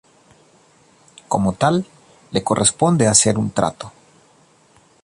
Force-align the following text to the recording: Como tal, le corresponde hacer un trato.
Como 1.27 1.53
tal, 1.53 1.85
le 2.31 2.43
corresponde 2.43 3.05
hacer 3.05 3.37
un 3.37 3.51
trato. 3.51 3.91